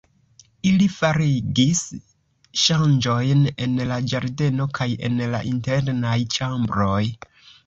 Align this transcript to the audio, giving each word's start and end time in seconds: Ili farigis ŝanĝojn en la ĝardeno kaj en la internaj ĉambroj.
Ili 0.69 0.85
farigis 0.93 1.81
ŝanĝojn 2.61 3.43
en 3.67 3.77
la 3.93 3.99
ĝardeno 4.15 4.67
kaj 4.79 4.89
en 5.11 5.23
la 5.37 5.45
internaj 5.53 6.17
ĉambroj. 6.39 7.05